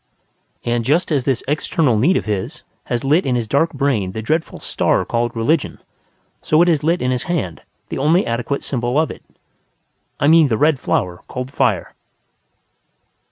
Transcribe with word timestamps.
And 0.65 0.83
just 0.83 1.11
as 1.11 1.25
this 1.25 1.43
external 1.47 1.95
need 1.95 2.17
of 2.17 2.25
his 2.25 2.63
has 2.85 3.03
lit 3.03 3.23
in 3.23 3.35
his 3.35 3.47
dark 3.47 3.71
brain 3.71 4.13
the 4.13 4.21
dreadful 4.23 4.59
star 4.59 5.05
called 5.05 5.35
religion, 5.35 5.77
so 6.41 6.59
it 6.63 6.67
has 6.69 6.83
lit 6.83 7.03
in 7.03 7.11
his 7.11 7.21
hand 7.29 7.61
the 7.89 7.99
only 7.99 8.25
adequate 8.25 8.63
symbol 8.63 8.99
of 8.99 9.11
it: 9.11 9.23
I 10.19 10.25
mean 10.25 10.47
the 10.47 10.57
red 10.57 10.79
flower 10.79 11.21
called 11.27 11.51
Fire. 11.51 11.93